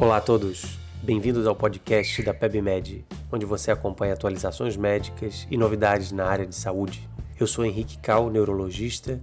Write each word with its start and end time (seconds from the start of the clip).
Olá 0.00 0.18
a 0.18 0.20
todos, 0.20 0.78
bem-vindos 1.02 1.44
ao 1.44 1.56
podcast 1.56 2.22
da 2.22 2.32
PebMed, 2.32 3.04
onde 3.32 3.44
você 3.44 3.72
acompanha 3.72 4.12
atualizações 4.12 4.76
médicas 4.76 5.44
e 5.50 5.56
novidades 5.56 6.12
na 6.12 6.24
área 6.24 6.46
de 6.46 6.54
saúde. 6.54 7.10
Eu 7.36 7.48
sou 7.48 7.64
Henrique 7.64 7.98
Cal, 7.98 8.30
neurologista, 8.30 9.20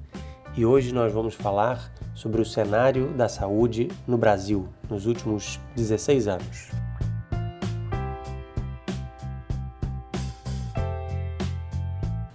e 0.54 0.66
hoje 0.66 0.94
nós 0.94 1.14
vamos 1.14 1.34
falar 1.34 1.90
sobre 2.14 2.42
o 2.42 2.46
cenário 2.46 3.08
da 3.14 3.30
saúde 3.30 3.88
no 4.06 4.18
Brasil 4.18 4.68
nos 4.90 5.06
últimos 5.06 5.62
16 5.78 6.28
anos. 6.28 6.70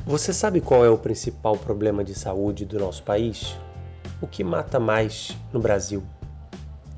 Você 0.06 0.32
sabe 0.32 0.62
qual 0.62 0.82
é 0.82 0.88
o 0.88 0.96
principal 0.96 1.58
problema 1.58 2.02
de 2.02 2.14
saúde 2.14 2.64
do 2.64 2.78
nosso 2.78 3.02
país? 3.02 3.54
O 4.18 4.26
que 4.26 4.42
mata 4.42 4.80
mais 4.80 5.36
no 5.52 5.60
Brasil? 5.60 6.02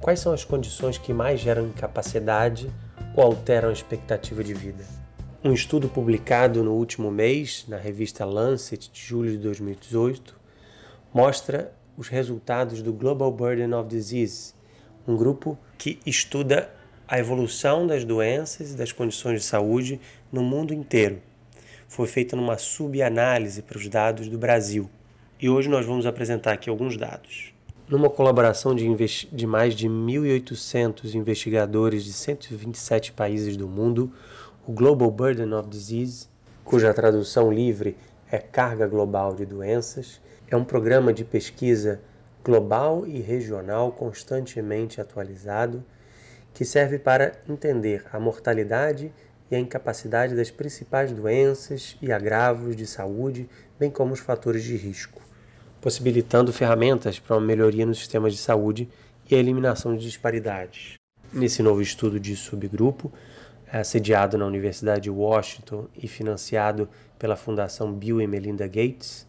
Quais 0.02 0.18
são 0.18 0.32
as 0.32 0.44
condições 0.44 0.98
que 0.98 1.12
mais 1.12 1.38
geram 1.38 1.68
incapacidade 1.68 2.68
ou 3.14 3.22
alteram 3.22 3.68
a 3.68 3.72
expectativa 3.72 4.42
de 4.42 4.52
vida? 4.52 4.84
Um 5.44 5.52
estudo 5.52 5.88
publicado 5.88 6.64
no 6.64 6.72
último 6.72 7.08
mês 7.08 7.64
na 7.68 7.76
revista 7.76 8.24
Lancet 8.24 8.90
de 8.90 9.00
julho 9.00 9.30
de 9.30 9.38
2018 9.38 10.36
mostra 11.14 11.72
os 11.96 12.08
resultados 12.08 12.82
do 12.82 12.92
Global 12.92 13.30
Burden 13.30 13.72
of 13.74 13.88
Disease, 13.88 14.54
um 15.06 15.16
grupo 15.16 15.56
que 15.78 16.00
estuda 16.04 16.68
a 17.06 17.20
evolução 17.20 17.86
das 17.86 18.04
doenças 18.04 18.72
e 18.72 18.76
das 18.76 18.90
condições 18.90 19.42
de 19.42 19.46
saúde 19.46 20.00
no 20.32 20.42
mundo 20.42 20.74
inteiro. 20.74 21.22
Foi 21.86 22.08
feita 22.08 22.34
numa 22.34 22.58
subanálise 22.58 23.62
para 23.62 23.78
os 23.78 23.88
dados 23.88 24.26
do 24.26 24.36
Brasil. 24.36 24.90
E 25.40 25.48
hoje 25.48 25.68
nós 25.68 25.86
vamos 25.86 26.06
apresentar 26.06 26.54
aqui 26.54 26.68
alguns 26.68 26.96
dados. 26.96 27.54
Numa 27.88 28.08
colaboração 28.08 28.74
de, 28.74 28.86
de 29.32 29.46
mais 29.46 29.74
de 29.74 29.88
1.800 29.88 31.14
investigadores 31.14 32.04
de 32.04 32.12
127 32.12 33.12
países 33.12 33.56
do 33.56 33.68
mundo, 33.68 34.10
o 34.66 34.72
Global 34.72 35.10
Burden 35.10 35.52
of 35.52 35.68
Disease, 35.68 36.28
cuja 36.64 36.94
tradução 36.94 37.52
livre 37.52 37.96
é 38.30 38.38
Carga 38.38 38.86
Global 38.86 39.34
de 39.34 39.44
Doenças, 39.44 40.20
é 40.48 40.56
um 40.56 40.64
programa 40.64 41.12
de 41.12 41.24
pesquisa 41.24 42.00
global 42.44 43.04
e 43.04 43.20
regional 43.20 43.90
constantemente 43.90 45.00
atualizado 45.00 45.84
que 46.54 46.64
serve 46.64 47.00
para 47.00 47.32
entender 47.48 48.04
a 48.12 48.20
mortalidade 48.20 49.12
e 49.50 49.56
a 49.56 49.58
incapacidade 49.58 50.36
das 50.36 50.52
principais 50.52 51.12
doenças 51.12 51.96
e 52.00 52.12
agravos 52.12 52.76
de 52.76 52.86
saúde, 52.86 53.50
bem 53.78 53.90
como 53.90 54.12
os 54.12 54.20
fatores 54.20 54.62
de 54.62 54.76
risco 54.76 55.20
possibilitando 55.82 56.52
ferramentas 56.52 57.18
para 57.18 57.36
uma 57.36 57.44
melhoria 57.44 57.84
no 57.84 57.94
sistema 57.94 58.30
de 58.30 58.38
saúde 58.38 58.88
e 59.28 59.34
a 59.34 59.38
eliminação 59.38 59.96
de 59.96 60.04
disparidades. 60.04 60.94
Nesse 61.32 61.60
novo 61.60 61.82
estudo 61.82 62.20
de 62.20 62.36
subgrupo, 62.36 63.12
é, 63.70 63.82
sediado 63.82 64.38
na 64.38 64.46
Universidade 64.46 65.02
de 65.02 65.10
Washington 65.10 65.88
e 65.96 66.06
financiado 66.06 66.88
pela 67.18 67.34
Fundação 67.34 67.92
Bill 67.92 68.20
e 68.20 68.26
Melinda 68.28 68.66
Gates, 68.66 69.26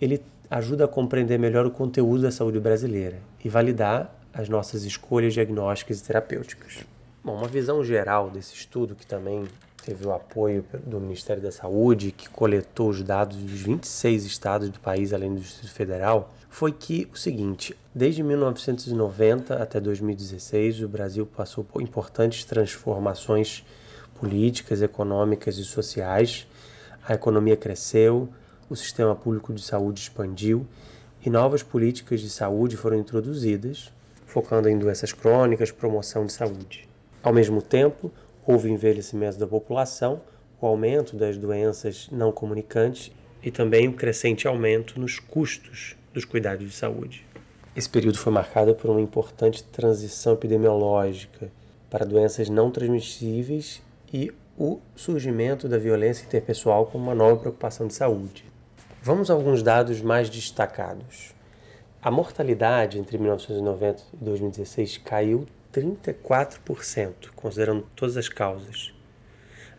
ele 0.00 0.20
ajuda 0.50 0.86
a 0.86 0.88
compreender 0.88 1.38
melhor 1.38 1.64
o 1.64 1.70
conteúdo 1.70 2.22
da 2.22 2.32
saúde 2.32 2.58
brasileira 2.58 3.18
e 3.44 3.48
validar 3.48 4.12
as 4.34 4.48
nossas 4.48 4.82
escolhas 4.82 5.34
diagnósticas 5.34 6.00
e 6.00 6.04
terapêuticas. 6.04 6.78
Bom, 7.22 7.36
uma 7.36 7.48
visão 7.48 7.84
geral 7.84 8.28
desse 8.28 8.54
estudo, 8.54 8.96
que 8.96 9.06
também 9.06 9.44
teve 9.86 10.04
o 10.04 10.12
apoio 10.12 10.64
do 10.84 10.98
Ministério 10.98 11.40
da 11.40 11.52
Saúde, 11.52 12.10
que 12.10 12.28
coletou 12.28 12.90
os 12.90 13.04
dados 13.04 13.36
dos 13.36 13.60
26 13.60 14.24
estados 14.24 14.68
do 14.68 14.80
país, 14.80 15.12
além 15.12 15.32
do 15.32 15.40
Distrito 15.40 15.72
Federal, 15.72 16.34
foi 16.50 16.72
que 16.72 17.08
o 17.14 17.16
seguinte: 17.16 17.76
desde 17.94 18.20
1990 18.20 19.54
até 19.62 19.78
2016, 19.78 20.82
o 20.82 20.88
Brasil 20.88 21.24
passou 21.24 21.62
por 21.62 21.80
importantes 21.80 22.44
transformações 22.44 23.64
políticas, 24.18 24.82
econômicas 24.82 25.56
e 25.56 25.64
sociais. 25.64 26.48
A 27.06 27.14
economia 27.14 27.56
cresceu, 27.56 28.28
o 28.68 28.74
sistema 28.74 29.14
público 29.14 29.54
de 29.54 29.62
saúde 29.62 30.00
expandiu 30.00 30.66
e 31.24 31.30
novas 31.30 31.62
políticas 31.62 32.20
de 32.20 32.28
saúde 32.28 32.76
foram 32.76 32.96
introduzidas, 32.96 33.92
focando 34.26 34.68
em 34.68 34.76
doenças 34.76 35.12
crônicas, 35.12 35.70
promoção 35.70 36.26
de 36.26 36.32
saúde. 36.32 36.88
Ao 37.22 37.32
mesmo 37.32 37.62
tempo, 37.62 38.10
Houve 38.46 38.70
envelhecimento 38.70 39.38
da 39.38 39.46
população, 39.46 40.20
o 40.60 40.66
aumento 40.66 41.16
das 41.16 41.36
doenças 41.36 42.08
não 42.12 42.30
comunicantes 42.30 43.10
e 43.42 43.50
também 43.50 43.88
o 43.88 43.92
crescente 43.92 44.46
aumento 44.46 45.00
nos 45.00 45.18
custos 45.18 45.96
dos 46.14 46.24
cuidados 46.24 46.64
de 46.64 46.74
saúde. 46.74 47.26
Esse 47.74 47.90
período 47.90 48.18
foi 48.18 48.32
marcado 48.32 48.74
por 48.74 48.88
uma 48.88 49.00
importante 49.00 49.64
transição 49.64 50.34
epidemiológica 50.34 51.50
para 51.90 52.06
doenças 52.06 52.48
não 52.48 52.70
transmissíveis 52.70 53.82
e 54.12 54.32
o 54.56 54.78
surgimento 54.94 55.68
da 55.68 55.76
violência 55.76 56.24
interpessoal 56.24 56.86
como 56.86 57.04
uma 57.04 57.14
nova 57.14 57.36
preocupação 57.36 57.86
de 57.86 57.94
saúde. 57.94 58.44
Vamos 59.02 59.30
a 59.30 59.34
alguns 59.34 59.62
dados 59.62 60.00
mais 60.00 60.30
destacados. 60.30 61.34
A 62.00 62.10
mortalidade 62.10 62.98
entre 62.98 63.18
1990 63.18 64.02
e 64.14 64.24
2016 64.24 64.98
caiu 64.98 65.46
34%, 65.76 67.30
considerando 67.34 67.86
todas 67.94 68.16
as 68.16 68.28
causas. 68.28 68.94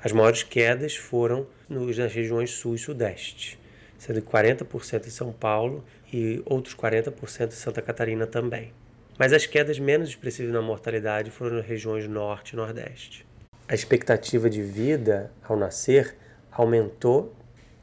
As 0.03 0.12
maiores 0.12 0.44
quedas 0.44 0.96
foram 0.96 1.47
nas 1.68 2.13
regiões 2.13 2.52
sul 2.52 2.75
e 2.75 2.78
sudeste, 2.78 3.59
sendo 3.97 4.22
40% 4.22 5.07
em 5.07 5.09
São 5.09 5.34
Paulo 5.34 5.84
e 6.13 6.41
outros 6.46 6.75
40% 6.75 7.47
em 7.47 7.52
Santa 7.52 7.81
Catarina 7.81 8.28
também. 8.28 8.72
Mas 9.18 9.34
as 9.34 9.47
quedas 9.47 9.80
menos 9.80 10.09
expressivas 10.09 10.53
na 10.53 10.62
mortalidade 10.62 11.31
foram 11.31 11.57
nas 11.57 11.66
regiões 11.66 12.07
norte 12.07 12.52
e 12.52 12.56
nordeste. 12.56 13.25
A 13.68 13.74
expectativa 13.74 14.50
de 14.50 14.62
vida 14.62 15.31
ao 15.44 15.57
nascer 15.57 16.16
aumentou 16.52 17.36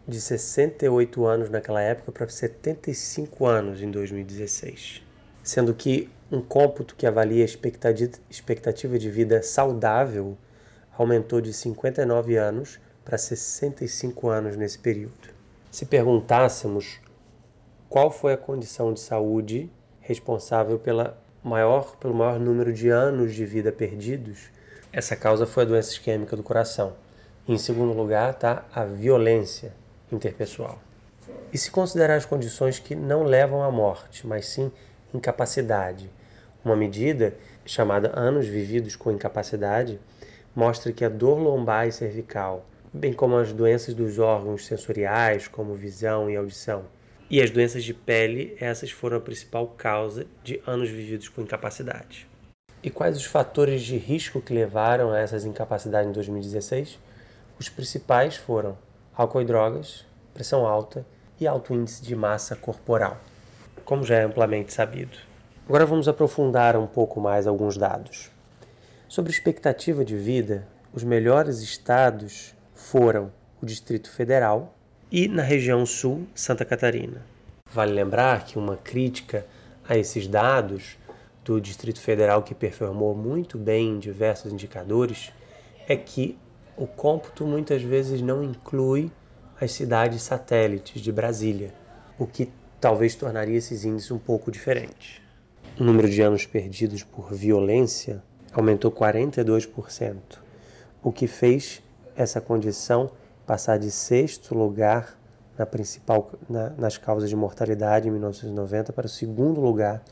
de 0.06 0.20
68 0.20 1.26
anos 1.26 1.50
naquela 1.50 1.82
época 1.82 2.12
para 2.12 2.28
75 2.28 3.44
anos 3.44 3.82
em 3.82 3.90
2016, 3.90 5.02
sendo 5.42 5.74
que 5.74 6.08
um 6.30 6.40
cômputo 6.40 6.94
que 6.94 7.06
avalia 7.06 7.44
a 7.44 7.48
expectativa 8.30 8.98
de 8.98 9.10
vida 9.10 9.42
saudável 9.42 10.36
aumentou 10.96 11.40
de 11.40 11.52
59 11.52 12.36
anos 12.36 12.80
para 13.04 13.18
65 13.18 14.28
anos 14.28 14.56
nesse 14.56 14.78
período. 14.78 15.28
Se 15.70 15.84
perguntássemos 15.84 17.00
qual 17.88 18.10
foi 18.10 18.32
a 18.32 18.38
condição 18.38 18.92
de 18.92 19.00
saúde 19.00 19.70
responsável 20.00 20.78
pela 20.78 21.18
maior, 21.42 21.96
pelo 21.96 22.14
maior 22.14 22.40
número 22.40 22.72
de 22.72 22.88
anos 22.88 23.34
de 23.34 23.44
vida 23.44 23.70
perdidos, 23.70 24.50
essa 24.92 25.14
causa 25.14 25.46
foi 25.46 25.64
a 25.64 25.66
doença 25.66 25.90
isquêmica 25.90 26.36
do 26.36 26.42
coração. 26.42 26.94
Em 27.46 27.58
segundo 27.58 27.92
lugar 27.92 28.30
está 28.30 28.64
a 28.72 28.84
violência 28.84 29.74
interpessoal. 30.10 30.78
E 31.52 31.58
se 31.58 31.70
considerar 31.70 32.16
as 32.16 32.24
condições 32.24 32.78
que 32.78 32.94
não 32.94 33.24
levam 33.24 33.62
à 33.62 33.70
morte, 33.70 34.26
mas 34.26 34.46
sim 34.46 34.72
incapacidade, 35.14 36.10
uma 36.64 36.74
medida 36.74 37.34
chamada 37.64 38.18
Anos 38.18 38.46
Vividos 38.46 38.96
com 38.96 39.12
Incapacidade 39.12 40.00
mostra 40.54 40.92
que 40.92 41.04
a 41.04 41.08
dor 41.08 41.38
lombar 41.38 41.86
e 41.86 41.92
cervical, 41.92 42.66
bem 42.92 43.12
como 43.12 43.36
as 43.36 43.52
doenças 43.52 43.94
dos 43.94 44.18
órgãos 44.18 44.66
sensoriais, 44.66 45.48
como 45.48 45.74
visão 45.74 46.30
e 46.30 46.36
audição, 46.36 46.84
e 47.28 47.42
as 47.42 47.50
doenças 47.50 47.84
de 47.84 47.92
pele, 47.92 48.56
essas 48.60 48.90
foram 48.90 49.16
a 49.16 49.20
principal 49.20 49.66
causa 49.68 50.26
de 50.42 50.62
anos 50.66 50.88
vividos 50.88 51.28
com 51.28 51.42
incapacidade. 51.42 52.26
E 52.82 52.90
quais 52.90 53.16
os 53.16 53.24
fatores 53.24 53.82
de 53.82 53.96
risco 53.96 54.40
que 54.40 54.52
levaram 54.52 55.10
a 55.10 55.18
essas 55.18 55.44
incapacidades 55.44 56.10
em 56.10 56.12
2016? 56.12 56.98
Os 57.58 57.68
principais 57.68 58.36
foram 58.36 58.76
álcool 59.14 59.42
e 59.42 59.44
drogas, 59.44 60.04
pressão 60.32 60.66
alta 60.66 61.06
e 61.40 61.46
alto 61.46 61.72
índice 61.72 62.02
de 62.02 62.14
massa 62.14 62.54
corporal, 62.54 63.18
como 63.84 64.04
já 64.04 64.16
é 64.16 64.22
amplamente 64.22 64.72
sabido. 64.72 65.16
Agora 65.66 65.86
vamos 65.86 66.08
aprofundar 66.08 66.76
um 66.76 66.86
pouco 66.86 67.20
mais 67.20 67.46
alguns 67.46 67.76
dados. 67.76 68.30
Sobre 69.08 69.32
expectativa 69.32 70.04
de 70.04 70.16
vida, 70.16 70.66
os 70.92 71.04
melhores 71.04 71.60
estados 71.60 72.54
foram 72.74 73.32
o 73.62 73.66
Distrito 73.66 74.10
Federal 74.10 74.74
e, 75.10 75.28
na 75.28 75.42
região 75.42 75.86
sul, 75.86 76.26
Santa 76.34 76.64
Catarina. 76.64 77.24
Vale 77.72 77.92
lembrar 77.92 78.44
que 78.44 78.58
uma 78.58 78.76
crítica 78.76 79.46
a 79.88 79.96
esses 79.96 80.26
dados 80.26 80.98
do 81.44 81.60
Distrito 81.60 82.00
Federal, 82.00 82.42
que 82.42 82.54
performou 82.54 83.14
muito 83.14 83.58
bem 83.58 83.90
em 83.90 83.98
diversos 83.98 84.52
indicadores, 84.52 85.32
é 85.86 85.96
que 85.96 86.38
o 86.76 86.86
cômputo 86.86 87.46
muitas 87.46 87.82
vezes 87.82 88.20
não 88.20 88.42
inclui 88.42 89.10
as 89.60 89.72
cidades 89.72 90.22
satélites 90.22 91.00
de 91.00 91.12
Brasília, 91.12 91.72
o 92.18 92.26
que 92.26 92.50
talvez 92.84 93.14
tornaria 93.14 93.56
esses 93.56 93.84
índices 93.84 94.10
um 94.10 94.18
pouco 94.18 94.50
diferentes 94.50 95.24
o 95.78 95.82
número 95.82 96.08
de 96.08 96.22
anos 96.22 96.46
perdidos 96.46 97.02
por 97.02 97.32
violência 97.34 98.22
aumentou 98.52 98.92
42%, 98.92 100.16
o 101.02 101.10
que 101.10 101.26
fez 101.26 101.82
essa 102.14 102.40
condição 102.40 103.10
passar 103.44 103.78
de 103.78 103.90
sexto 103.90 104.54
lugar 104.54 105.18
na 105.58 105.66
principal, 105.66 106.30
na, 106.48 106.70
nas 106.70 106.96
causas 106.96 107.28
de 107.28 107.34
mortalidade 107.34 108.06
em 108.06 108.12
1990 108.12 108.92
para 108.92 109.06
o 109.06 109.08
segundo 109.08 109.60
lugar 109.60 110.02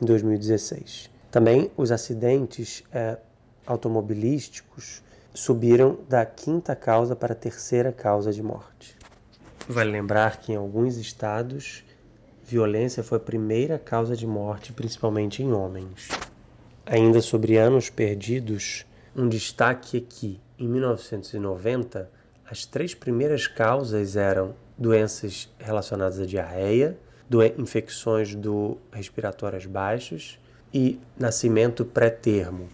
em 0.00 0.04
2016. 0.04 1.08
Também 1.30 1.70
os 1.76 1.92
acidentes 1.92 2.82
é, 2.92 3.16
automobilísticos 3.64 5.02
subiram 5.32 5.98
da 6.08 6.26
quinta 6.26 6.74
causa 6.74 7.14
para 7.14 7.32
a 7.32 7.36
terceira 7.36 7.92
causa 7.92 8.32
de 8.32 8.42
morte. 8.42 8.96
Vale 9.68 9.92
lembrar 9.92 10.38
que 10.38 10.52
em 10.52 10.56
alguns 10.56 10.96
estados, 10.96 11.84
violência 12.44 13.02
foi 13.02 13.18
a 13.18 13.20
primeira 13.20 13.78
causa 13.78 14.16
de 14.16 14.26
morte, 14.26 14.72
principalmente 14.72 15.42
em 15.42 15.52
homens. 15.52 16.08
Ainda 16.84 17.20
sobre 17.20 17.56
anos 17.56 17.88
perdidos, 17.88 18.84
um 19.14 19.28
destaque 19.28 19.98
é 19.98 20.00
que, 20.00 20.40
em 20.58 20.66
1990, 20.66 22.10
as 22.48 22.66
três 22.66 22.94
primeiras 22.94 23.46
causas 23.46 24.16
eram 24.16 24.54
doenças 24.76 25.48
relacionadas 25.58 26.18
à 26.18 26.26
diarreia, 26.26 26.98
infecções 27.56 28.34
do 28.34 28.76
respiratórias 28.92 29.64
baixas 29.64 30.38
e 30.74 30.98
nascimento 31.18 31.84
pré-termo. 31.84 32.68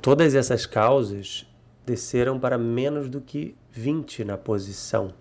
Todas 0.00 0.34
essas 0.34 0.64
causas 0.64 1.46
desceram 1.84 2.38
para 2.38 2.56
menos 2.56 3.08
do 3.08 3.20
que 3.20 3.54
20 3.70 4.24
na 4.24 4.38
posição, 4.38 5.12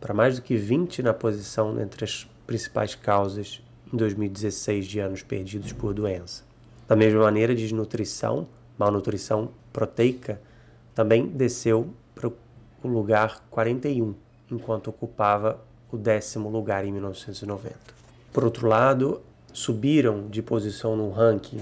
para 0.00 0.14
mais 0.14 0.36
do 0.36 0.42
que 0.42 0.56
20 0.56 1.02
na 1.02 1.14
posição 1.14 1.80
entre 1.80 2.04
as 2.04 2.26
principais 2.46 2.94
causas 2.94 3.62
em 3.92 3.96
2016 3.96 4.86
de 4.86 5.00
anos 5.00 5.22
perdidos 5.22 5.72
por 5.72 5.92
doença. 5.92 6.44
Da 6.88 6.94
mesma 6.94 7.22
maneira, 7.22 7.54
desnutrição, 7.54 8.46
malnutrição 8.78 9.50
proteica, 9.72 10.40
também 10.94 11.26
desceu 11.26 11.92
para 12.14 12.28
o 12.28 12.88
lugar 12.88 13.44
41, 13.50 14.14
enquanto 14.50 14.88
ocupava 14.88 15.60
o 15.90 15.96
décimo 15.96 16.48
lugar 16.48 16.84
em 16.84 16.92
1990. 16.92 17.76
Por 18.32 18.44
outro 18.44 18.68
lado, 18.68 19.20
subiram 19.52 20.28
de 20.28 20.42
posição 20.42 20.96
no 20.96 21.10
ranking 21.10 21.60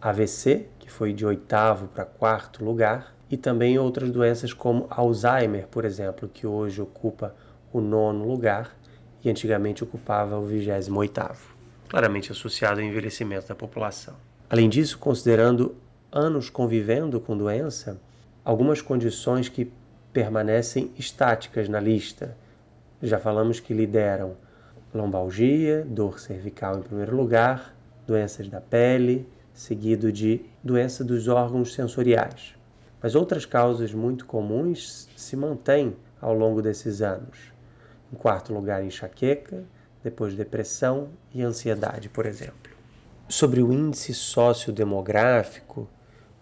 AVC, 0.00 0.66
que 0.78 0.90
foi 0.90 1.12
de 1.12 1.24
oitavo 1.24 1.86
para 1.88 2.04
quarto 2.04 2.64
lugar, 2.64 3.14
e 3.30 3.36
também 3.36 3.78
outras 3.78 4.10
doenças 4.10 4.52
como 4.52 4.86
Alzheimer, 4.90 5.66
por 5.68 5.84
exemplo, 5.84 6.28
que 6.28 6.46
hoje 6.46 6.80
ocupa 6.80 7.34
o 7.72 7.80
nono 7.80 8.26
lugar 8.26 8.76
e 9.24 9.30
antigamente 9.30 9.82
ocupava 9.82 10.38
o 10.38 10.46
vigésimo 10.46 11.00
oitavo, 11.00 11.54
claramente 11.88 12.30
associado 12.30 12.80
ao 12.80 12.86
envelhecimento 12.86 13.48
da 13.48 13.54
população. 13.54 14.14
Além 14.50 14.68
disso, 14.68 14.98
considerando 14.98 15.74
anos 16.12 16.50
convivendo 16.50 17.18
com 17.18 17.36
doença, 17.36 17.98
algumas 18.44 18.82
condições 18.82 19.48
que 19.48 19.72
permanecem 20.12 20.92
estáticas 20.96 21.68
na 21.68 21.80
lista. 21.80 22.36
Já 23.02 23.18
falamos 23.18 23.58
que 23.58 23.74
lideram 23.74 24.36
lombalgia, 24.94 25.84
dor 25.84 26.20
cervical 26.20 26.78
em 26.78 26.82
primeiro 26.82 27.16
lugar, 27.16 27.74
doenças 28.06 28.48
da 28.48 28.60
pele, 28.60 29.26
seguido 29.52 30.12
de 30.12 30.40
doença 30.62 31.02
dos 31.02 31.26
órgãos 31.26 31.74
sensoriais. 31.74 32.54
Mas 33.02 33.14
outras 33.14 33.44
causas 33.44 33.92
muito 33.92 34.24
comuns 34.24 35.08
se 35.16 35.36
mantêm 35.36 35.96
ao 36.20 36.32
longo 36.32 36.62
desses 36.62 37.02
anos. 37.02 37.52
Em 38.14 38.16
quarto 38.16 38.54
lugar, 38.54 38.84
enxaqueca, 38.84 39.64
depois 40.00 40.36
depressão 40.36 41.08
e 41.34 41.42
ansiedade, 41.42 42.08
por 42.08 42.26
exemplo. 42.26 42.70
Sobre 43.28 43.60
o 43.60 43.72
índice 43.72 44.14
sociodemográfico, 44.14 45.88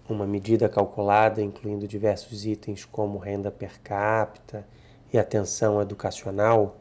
uma 0.06 0.26
medida 0.26 0.68
calculada 0.68 1.40
incluindo 1.40 1.88
diversos 1.88 2.44
itens 2.44 2.84
como 2.84 3.16
renda 3.16 3.50
per 3.50 3.80
capita 3.80 4.66
e 5.10 5.18
atenção 5.18 5.80
educacional, 5.80 6.78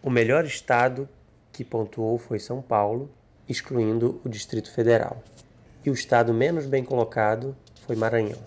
o 0.00 0.08
melhor 0.08 0.44
estado 0.44 1.08
que 1.52 1.64
pontuou 1.64 2.16
foi 2.16 2.38
São 2.38 2.62
Paulo, 2.62 3.10
excluindo 3.48 4.20
o 4.24 4.28
Distrito 4.28 4.70
Federal. 4.70 5.20
E 5.84 5.90
o 5.90 5.94
estado 5.94 6.32
menos 6.32 6.64
bem 6.64 6.84
colocado 6.84 7.56
foi 7.84 7.96
Maranhão. 7.96 8.38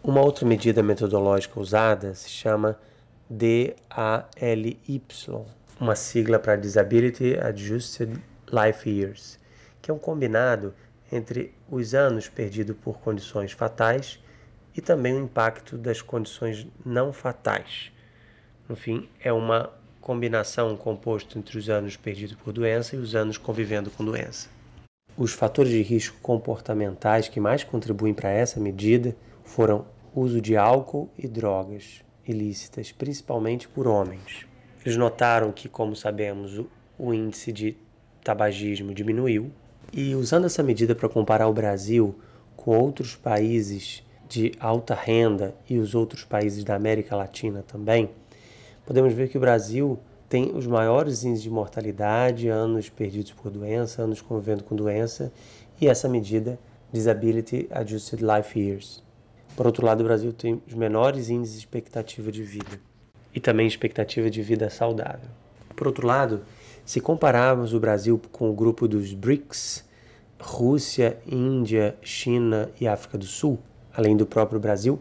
Uma 0.00 0.20
outra 0.20 0.46
medida 0.46 0.80
metodológica 0.80 1.58
usada 1.58 2.14
se 2.14 2.30
chama 2.30 2.78
DALY, 3.30 4.78
uma 5.80 5.96
sigla 5.96 6.38
para 6.38 6.56
Disability 6.56 7.38
Adjusted 7.38 8.22
Life 8.52 8.88
Years, 8.88 9.38
que 9.80 9.90
é 9.90 9.94
um 9.94 9.98
combinado 9.98 10.74
entre 11.10 11.54
os 11.70 11.94
anos 11.94 12.28
perdidos 12.28 12.76
por 12.76 12.98
condições 12.98 13.52
fatais 13.52 14.22
e 14.76 14.80
também 14.80 15.14
o 15.14 15.24
impacto 15.24 15.78
das 15.78 16.02
condições 16.02 16.66
não 16.84 17.12
fatais. 17.12 17.90
No 18.68 18.76
fim, 18.76 19.08
é 19.20 19.32
uma 19.32 19.72
combinação 20.00 20.76
composto 20.76 21.38
entre 21.38 21.56
os 21.56 21.70
anos 21.70 21.96
perdidos 21.96 22.36
por 22.36 22.52
doença 22.52 22.94
e 22.94 22.98
os 22.98 23.14
anos 23.14 23.38
convivendo 23.38 23.90
com 23.90 24.04
doença. 24.04 24.48
Os 25.16 25.32
fatores 25.32 25.72
de 25.72 25.80
risco 25.80 26.18
comportamentais 26.20 27.28
que 27.28 27.40
mais 27.40 27.64
contribuem 27.64 28.12
para 28.12 28.30
essa 28.30 28.60
medida 28.60 29.16
foram 29.44 29.86
uso 30.14 30.40
de 30.40 30.56
álcool 30.56 31.10
e 31.16 31.26
drogas 31.26 32.04
ilícitas, 32.26 32.92
principalmente 32.92 33.68
por 33.68 33.86
homens. 33.86 34.46
Eles 34.84 34.96
notaram 34.96 35.52
que, 35.52 35.68
como 35.68 35.96
sabemos, 35.96 36.60
o 36.98 37.14
índice 37.14 37.52
de 37.52 37.76
tabagismo 38.22 38.94
diminuiu 38.94 39.50
e 39.92 40.14
usando 40.14 40.46
essa 40.46 40.62
medida 40.62 40.94
para 40.94 41.08
comparar 41.08 41.46
o 41.46 41.52
Brasil 41.52 42.14
com 42.56 42.76
outros 42.78 43.14
países 43.14 44.02
de 44.28 44.52
alta 44.58 44.94
renda 44.94 45.54
e 45.68 45.78
os 45.78 45.94
outros 45.94 46.24
países 46.24 46.64
da 46.64 46.74
América 46.74 47.14
Latina 47.14 47.62
também, 47.62 48.10
podemos 48.86 49.12
ver 49.12 49.28
que 49.28 49.36
o 49.36 49.40
Brasil 49.40 49.98
tem 50.28 50.50
os 50.56 50.66
maiores 50.66 51.22
índices 51.22 51.42
de 51.42 51.50
mortalidade, 51.50 52.48
anos 52.48 52.88
perdidos 52.88 53.32
por 53.32 53.50
doença, 53.50 54.02
anos 54.02 54.20
convivendo 54.20 54.64
com 54.64 54.74
doença 54.74 55.30
e 55.80 55.86
essa 55.86 56.08
medida 56.08 56.58
Disability 56.92 57.68
Adjusted 57.70 58.22
Life 58.24 58.58
Years. 58.58 59.03
Por 59.56 59.66
outro 59.66 59.86
lado, 59.86 60.00
o 60.00 60.04
Brasil 60.04 60.32
tem 60.32 60.60
os 60.66 60.74
menores 60.74 61.30
índices 61.30 61.54
de 61.54 61.60
expectativa 61.60 62.32
de 62.32 62.42
vida 62.42 62.80
e 63.32 63.40
também 63.40 63.66
expectativa 63.66 64.28
de 64.28 64.42
vida 64.42 64.68
saudável. 64.68 65.28
Por 65.76 65.86
outro 65.86 66.06
lado, 66.06 66.42
se 66.84 67.00
compararmos 67.00 67.72
o 67.72 67.80
Brasil 67.80 68.20
com 68.32 68.50
o 68.50 68.54
grupo 68.54 68.86
dos 68.86 69.12
BRICS, 69.12 69.84
Rússia, 70.40 71.18
Índia, 71.26 71.96
China 72.02 72.70
e 72.80 72.86
África 72.86 73.16
do 73.16 73.24
Sul, 73.24 73.58
além 73.92 74.16
do 74.16 74.26
próprio 74.26 74.60
Brasil, 74.60 75.00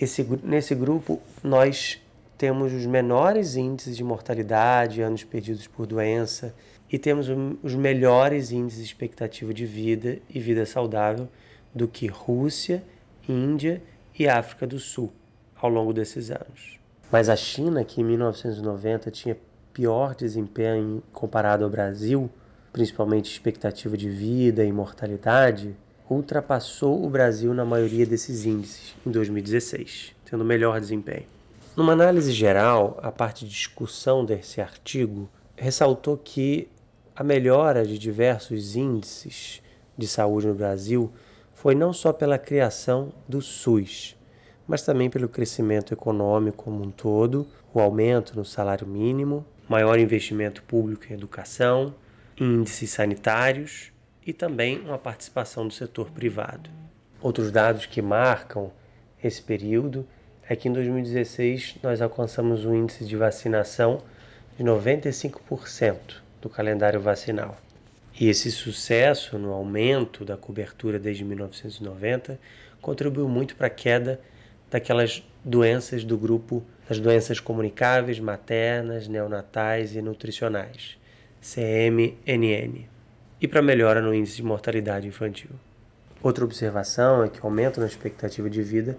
esse, 0.00 0.22
nesse 0.42 0.74
grupo 0.74 1.20
nós 1.42 2.00
temos 2.36 2.72
os 2.72 2.86
menores 2.86 3.56
índices 3.56 3.96
de 3.96 4.04
mortalidade, 4.04 5.02
anos 5.02 5.24
perdidos 5.24 5.66
por 5.66 5.86
doença, 5.86 6.54
e 6.90 6.98
temos 6.98 7.26
os 7.62 7.74
melhores 7.74 8.52
índices 8.52 8.80
de 8.80 8.86
expectativa 8.86 9.52
de 9.52 9.66
vida 9.66 10.18
e 10.30 10.38
vida 10.38 10.64
saudável 10.64 11.28
do 11.74 11.88
que 11.88 12.06
Rússia, 12.06 12.82
Índia 13.28 13.82
e 14.18 14.28
África 14.28 14.66
do 14.66 14.78
Sul 14.78 15.12
ao 15.60 15.68
longo 15.68 15.92
desses 15.92 16.30
anos. 16.30 16.78
Mas 17.10 17.28
a 17.28 17.36
China, 17.36 17.84
que 17.84 18.00
em 18.00 18.04
1990 18.04 19.10
tinha 19.10 19.36
pior 19.72 20.14
desempenho 20.14 21.02
comparado 21.12 21.64
ao 21.64 21.70
Brasil, 21.70 22.30
principalmente 22.72 23.30
expectativa 23.30 23.96
de 23.96 24.08
vida 24.08 24.64
e 24.64 24.72
mortalidade, 24.72 25.74
ultrapassou 26.08 27.04
o 27.04 27.10
Brasil 27.10 27.52
na 27.52 27.64
maioria 27.64 28.06
desses 28.06 28.44
índices 28.44 28.94
em 29.06 29.10
2016, 29.10 30.14
tendo 30.24 30.44
melhor 30.44 30.80
desempenho. 30.80 31.26
Numa 31.76 31.92
análise 31.92 32.32
geral, 32.32 32.98
a 33.02 33.12
parte 33.12 33.44
de 33.44 33.50
discussão 33.50 34.24
desse 34.24 34.60
artigo 34.60 35.28
ressaltou 35.56 36.16
que 36.16 36.68
a 37.14 37.22
melhora 37.22 37.84
de 37.84 37.98
diversos 37.98 38.74
índices 38.74 39.62
de 39.96 40.06
saúde 40.06 40.46
no 40.46 40.54
Brasil 40.54 41.12
foi 41.60 41.74
não 41.74 41.92
só 41.92 42.12
pela 42.12 42.38
criação 42.38 43.12
do 43.28 43.42
SUS, 43.42 44.16
mas 44.66 44.82
também 44.82 45.10
pelo 45.10 45.28
crescimento 45.28 45.92
econômico 45.92 46.62
como 46.62 46.84
um 46.84 46.90
todo, 46.90 47.48
o 47.74 47.80
aumento 47.80 48.36
no 48.36 48.44
salário 48.44 48.86
mínimo, 48.86 49.44
maior 49.68 49.98
investimento 49.98 50.62
público 50.62 51.06
em 51.10 51.14
educação, 51.14 51.92
índices 52.40 52.90
sanitários 52.90 53.90
e 54.24 54.32
também 54.32 54.78
uma 54.78 54.98
participação 54.98 55.66
do 55.66 55.74
setor 55.74 56.12
privado. 56.12 56.70
Outros 57.20 57.50
dados 57.50 57.86
que 57.86 58.00
marcam 58.00 58.70
esse 59.22 59.42
período 59.42 60.06
é 60.48 60.54
que 60.54 60.68
em 60.68 60.72
2016 60.72 61.78
nós 61.82 62.00
alcançamos 62.00 62.64
um 62.64 62.72
índice 62.72 63.04
de 63.04 63.16
vacinação 63.16 64.00
de 64.56 64.62
95% 64.62 66.22
do 66.40 66.48
calendário 66.48 67.00
vacinal. 67.00 67.56
E 68.20 68.28
esse 68.28 68.50
sucesso 68.50 69.38
no 69.38 69.52
aumento 69.52 70.24
da 70.24 70.36
cobertura 70.36 70.98
desde 70.98 71.24
1990 71.24 72.40
contribuiu 72.80 73.28
muito 73.28 73.54
para 73.54 73.68
a 73.68 73.70
queda 73.70 74.20
daquelas 74.68 75.22
doenças 75.44 76.02
do 76.02 76.18
grupo 76.18 76.64
das 76.88 76.98
doenças 76.98 77.38
comunicáveis, 77.38 78.18
maternas, 78.18 79.06
neonatais 79.06 79.94
e 79.94 80.02
nutricionais, 80.02 80.98
CMNN, 81.40 82.88
e 83.40 83.46
para 83.46 83.62
melhora 83.62 84.02
no 84.02 84.12
índice 84.12 84.36
de 84.36 84.42
mortalidade 84.42 85.06
infantil. 85.06 85.50
Outra 86.20 86.44
observação 86.44 87.22
é 87.22 87.28
que 87.28 87.40
o 87.40 87.46
aumento 87.46 87.78
na 87.78 87.86
expectativa 87.86 88.50
de 88.50 88.62
vida 88.62 88.98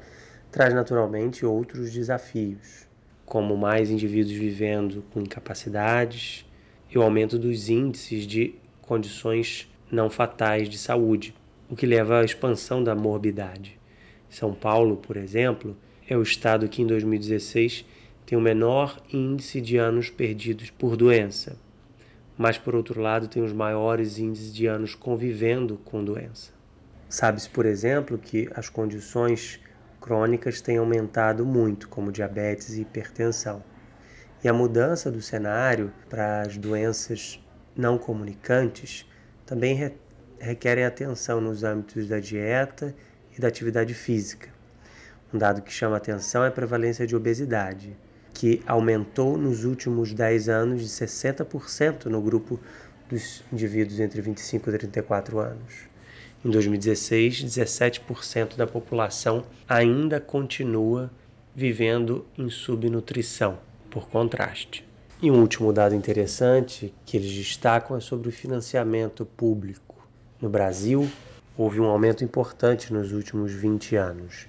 traz 0.50 0.74
naturalmente 0.74 1.46
outros 1.46 1.92
desafios, 1.92 2.88
como 3.26 3.58
mais 3.58 3.90
indivíduos 3.90 4.38
vivendo 4.38 5.04
com 5.12 5.20
incapacidades 5.20 6.46
e 6.90 6.98
o 6.98 7.02
aumento 7.02 7.38
dos 7.38 7.68
índices 7.68 8.26
de 8.26 8.56
condições 8.89 9.72
não 9.91 10.10
fatais 10.10 10.67
de 10.67 10.75
saúde, 10.75 11.36
o 11.69 11.75
que 11.75 11.86
leva 11.86 12.22
à 12.22 12.25
expansão 12.25 12.84
da 12.84 12.96
morbidade. 12.96 13.79
São 14.27 14.51
Paulo, 14.51 14.98
por 14.98 15.15
exemplo, 15.15 15.77
é 16.08 16.17
o 16.17 16.24
estado 16.24 16.67
que 16.67 16.81
em 16.81 16.88
2016 16.88 17.86
tem 18.25 18.36
o 18.36 18.41
menor 18.41 19.00
índice 19.13 19.62
de 19.62 19.77
anos 19.77 20.10
perdidos 20.10 20.72
por 20.72 20.98
doença, 20.98 21.55
mas 22.36 22.58
por 22.58 22.74
outro 22.74 23.00
lado 23.00 23.27
tem 23.27 23.43
os 23.43 23.53
maiores 23.53 24.17
índices 24.17 24.51
de 24.51 24.65
anos 24.65 24.96
convivendo 24.96 25.79
com 25.86 26.03
doença. 26.03 26.51
Sabe-se, 27.08 27.48
por 27.48 27.67
exemplo, 27.67 28.17
que 28.17 28.50
as 28.55 28.69
condições 28.69 29.60
crônicas 30.01 30.62
têm 30.62 30.77
aumentado 30.77 31.46
muito, 31.46 31.88
como 31.89 32.12
diabetes 32.12 32.75
e 32.75 32.81
hipertensão. 32.81 33.62
E 34.43 34.48
a 34.48 34.53
mudança 34.53 35.12
do 35.12 35.22
cenário 35.22 35.93
para 36.10 36.41
as 36.41 36.58
doenças 36.58 37.39
não 37.80 37.98
comunicantes 37.98 39.06
também 39.46 39.74
re 39.74 39.92
requerem 40.42 40.86
atenção 40.86 41.42
nos 41.42 41.66
âmbitos 41.66 42.08
da 42.08 42.18
dieta 42.20 42.96
e 43.38 43.42
da 43.42 43.50
atividade 43.50 43.94
física. 43.94 44.48
Um 45.34 45.38
dado 45.38 45.62
que 45.62 45.72
chama 45.72 45.98
atenção 45.98 46.46
é 46.46 46.48
a 46.48 46.52
prevalência 46.52 47.06
de 47.06 47.14
obesidade, 47.14 47.96
que 48.34 48.62
aumentou 48.66 49.38
nos 49.38 49.66
últimos 49.66 50.14
10 50.14 50.48
anos 50.48 50.82
de 50.82 50.88
60% 50.88 52.06
no 52.06 52.22
grupo 52.22 52.58
dos 53.10 53.44
indivíduos 53.52 54.00
entre 54.00 54.22
25 54.22 54.70
e 54.70 54.78
34 54.78 55.40
anos. 55.40 55.90
Em 56.44 56.50
2016, 56.50 57.44
17% 57.44 58.56
da 58.56 58.66
população 58.66 59.44
ainda 59.68 60.22
continua 60.22 61.12
vivendo 61.54 62.26
em 62.38 62.50
subnutrição 62.50 63.60
por 63.90 64.08
contraste. 64.08 64.88
E 65.22 65.30
um 65.30 65.42
último 65.42 65.74
dado 65.74 65.94
interessante 65.94 66.94
que 67.06 67.18
eles 67.18 67.36
destacam 67.36 67.98
é 67.98 68.00
sobre 68.00 68.30
o 68.30 68.32
financiamento 68.32 69.26
público. 69.26 70.08
No 70.40 70.48
Brasil, 70.50 71.10
houve 71.58 71.82
um 71.82 71.88
aumento 71.88 72.24
importante 72.24 72.94
nos 72.94 73.12
últimos 73.12 73.52
20 73.52 73.98
anos 73.98 74.48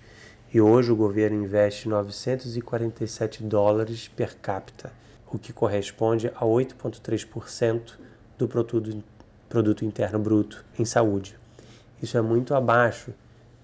e 0.55 0.61
hoje 0.61 0.93
o 0.93 0.97
governo 0.97 1.43
investe 1.43 1.89
947 1.89 3.43
dólares 3.43 4.07
per 4.07 4.37
capita, 4.37 4.93
o 5.33 5.41
que 5.41 5.53
corresponde 5.53 6.29
a 6.29 6.45
8,3% 6.45 7.95
do 8.39 8.47
produto, 8.47 9.85
interno 9.85 10.21
bruto 10.21 10.65
em 10.79 10.85
saúde. 10.85 11.37
Isso 12.00 12.17
é 12.17 12.23
muito 12.23 12.55
abaixo 12.55 13.12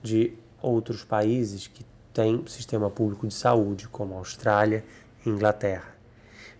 de 0.02 0.32
outros 0.60 1.04
países 1.04 1.68
que 1.68 1.86
têm 2.12 2.44
sistema 2.48 2.90
público 2.90 3.28
de 3.28 3.34
saúde, 3.34 3.86
como 3.86 4.16
Austrália 4.16 4.84
Inglaterra, 5.24 5.95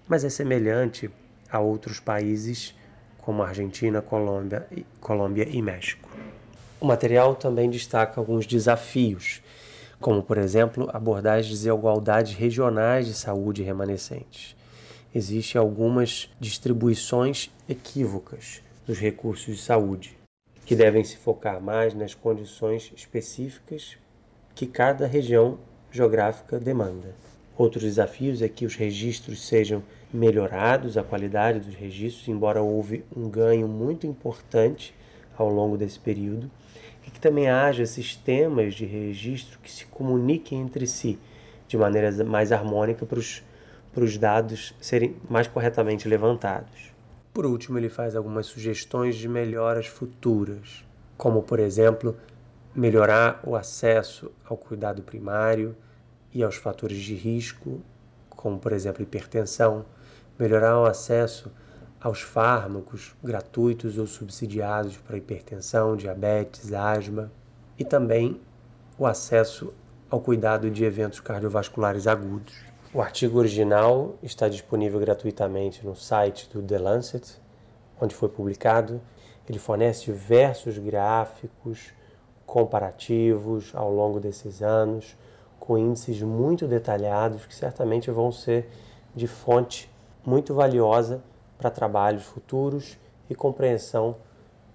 mas 0.09 0.25
é 0.25 0.29
semelhante 0.29 1.11
a 1.51 1.59
outros 1.59 2.01
países 2.01 2.75
como 3.19 3.43
Argentina, 3.43 4.01
Colômbia, 4.01 4.67
Colômbia 5.01 5.49
e 5.49 5.61
México. 5.61 6.09
O 6.81 6.87
material 6.87 7.35
também 7.35 7.69
destaca 7.69 8.21
alguns 8.21 8.47
desafios, 8.47 9.43
como, 10.01 10.23
por 10.23 10.39
exemplo, 10.39 10.89
abordar 10.93 11.39
as 11.39 11.49
desigualdades 11.49 12.35
regionais 12.35 13.07
de 13.07 13.15
saúde 13.15 13.63
remanescentes. 13.63 14.55
Existem 15.15 15.59
algumas 15.59 16.31
distribuições 16.39 17.51
equívocas 17.69 18.63
dos 18.87 18.99
recursos 18.99 19.57
de 19.57 19.63
saúde, 19.63 20.17
que 20.65 20.77
devem 20.77 21.03
se 21.03 21.17
focar 21.17 21.61
mais 21.61 21.95
nas 21.95 22.15
condições 22.15 22.93
específicas 22.95 23.97
que 24.55 24.67
cada 24.67 25.07
região 25.07 25.59
geográfica 25.91 26.61
demanda. 26.61 27.15
Outros 27.59 27.85
desafios 27.85 28.43
é 28.43 28.49
que 28.49 28.67
os 28.67 28.75
registros 28.75 29.47
sejam 29.47 29.83
melhorados, 30.13 30.99
a 30.99 31.03
qualidade 31.03 31.61
dos 31.61 31.75
registros, 31.75 32.29
embora 32.29 32.61
houve 32.61 33.03
um 33.17 33.31
ganho 33.31 33.67
muito 33.67 34.07
importante 34.07 34.95
ao 35.39 35.49
longo 35.49 35.77
desse 35.79 35.99
período, 35.99 36.51
e 37.07 37.11
que 37.11 37.19
também 37.19 37.49
haja 37.49 37.87
sistemas 37.87 38.75
de 38.75 38.85
registro 38.85 39.59
que 39.63 39.71
se 39.71 39.87
comuniquem 39.87 40.61
entre 40.61 40.87
si 40.87 41.19
de 41.67 41.79
maneira 41.79 42.13
mais 42.25 42.53
harmônica 42.53 43.07
para 43.07 43.19
os, 43.19 43.43
para 43.93 44.05
os 44.05 44.19
dados 44.19 44.75
serem 44.79 45.17
mais 45.29 45.47
corretamente 45.47 46.09
levantados. 46.09 46.93
Por 47.33 47.47
último, 47.47 47.79
ele 47.79 47.89
faz 47.89 48.15
algumas 48.15 48.47
sugestões 48.47 49.17
de 49.17 49.29
melhoras 49.29 49.87
futuras, 49.87 50.85
como, 51.17 51.43
por 51.43 51.59
exemplo, 51.59 52.17
melhorar 52.75 53.41
o 53.45 53.57
acesso 53.57 54.31
ao 54.45 54.57
cuidado 54.57 55.03
primário, 55.03 55.75
e 56.37 56.43
aos 56.43 56.57
fatores 56.57 56.99
de 56.99 57.15
risco, 57.15 57.81
como 58.29 58.59
por 58.59 58.71
exemplo 58.71 59.03
hipertensão, 59.03 59.87
melhorar 60.39 60.79
o 60.79 60.85
acesso 60.85 61.51
aos 61.99 62.21
fármacos 62.21 63.17
gratuitos 63.25 63.97
ou 63.97 64.07
subsidiados 64.07 64.99
para 64.99 65.17
hipertensão, 65.17 65.97
diabetes, 65.97 66.75
asma 66.75 67.33
e 67.79 67.87
também 67.87 68.39
o 68.99 69.07
acesso 69.07 69.73
ao 70.11 70.21
cuidado 70.21 70.71
de 70.71 70.85
eventos 70.85 71.21
cardiovasculares 71.21 72.07
agudos. 72.07 72.55
O 72.93 73.01
artigo 73.01 73.39
original 73.39 74.15
está 74.23 74.47
disponível 74.47 75.01
gratuitamente 75.01 75.87
no 75.87 75.97
site 75.97 76.51
do 76.53 76.61
The 76.61 76.79
Lancet, 76.79 77.41
onde 77.99 78.15
foi 78.15 78.29
publicado. 78.29 79.01
Ele 79.49 79.59
fornece 79.59 80.05
diversos 80.05 80.77
gráficos 80.77 81.95
comparativos 82.45 83.73
ao 83.75 83.91
longo 83.91 84.21
desses 84.21 84.61
anos 84.61 85.17
com 85.59 85.77
índices 85.77 86.23
muito 86.23 86.67
detalhados 86.67 87.47
que 87.47 87.55
certamente 87.55 88.11
vão 88.11 88.31
ser 88.31 88.69
de 89.15 89.27
fonte 89.27 89.91
muito 90.25 90.55
valiosa 90.55 91.23
para 91.59 91.71
trabalhos 91.71 92.25
futuros 92.25 92.99
e 93.29 93.35
compreensão 93.35 94.17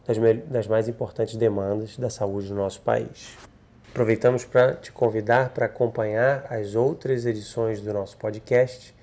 das, 0.05 0.17
das 0.47 0.67
mais 0.67 0.87
importantes 0.87 1.35
demandas 1.35 1.97
da 1.97 2.09
saúde 2.09 2.47
do 2.47 2.55
nosso 2.55 2.81
país. 2.81 3.37
Aproveitamos 3.89 4.45
para 4.45 4.73
te 4.75 4.91
convidar 4.91 5.49
para 5.49 5.65
acompanhar 5.65 6.45
as 6.49 6.75
outras 6.75 7.25
edições 7.25 7.81
do 7.81 7.93
nosso 7.93 8.17
podcast 8.17 8.95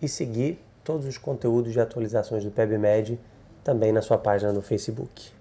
e 0.00 0.08
seguir 0.08 0.64
todos 0.84 1.06
os 1.06 1.18
conteúdos 1.18 1.72
de 1.72 1.80
atualizações 1.80 2.44
do 2.44 2.50
PebMed 2.50 3.18
também 3.62 3.92
na 3.92 4.00
sua 4.00 4.16
página 4.16 4.52
no 4.52 4.62
Facebook. 4.62 5.39